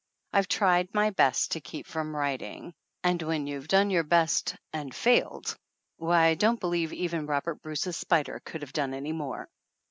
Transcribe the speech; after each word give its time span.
I've 0.33 0.47
tried 0.47 0.91
my 0.95 1.11
best 1.11 1.51
to 1.51 1.61
keep 1.61 1.85
from 1.85 2.15
writing, 2.15 2.73
and 3.03 3.21
when 3.21 3.45
you 3.45 3.53
have 3.59 3.67
done 3.67 3.91
your 3.91 4.01
best 4.01 4.55
and 4.73 4.95
failed, 4.95 5.55
why 5.97 6.23
I 6.23 6.33
don't 6.33 6.59
believe 6.59 6.91
even 6.91 7.27
Robert 7.27 7.61
Bruce's 7.61 7.97
spider 7.97 8.41
could 8.43 8.63
have 8.63 8.73
done 8.73 8.95
any 8.95 9.11
more. 9.11 9.47